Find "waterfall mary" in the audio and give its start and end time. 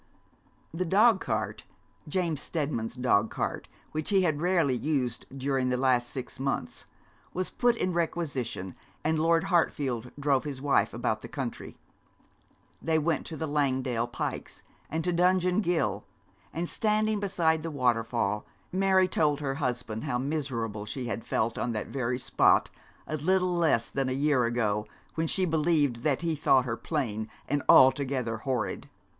17.69-19.07